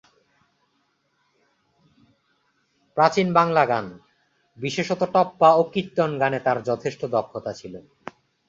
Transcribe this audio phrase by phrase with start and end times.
[2.97, 3.85] প্রাচীন বাংলা গান,
[4.57, 7.73] বিশেষত টপ্পা ও কীর্তন গানে তার যথেষ্ট দক্ষতা ছিল।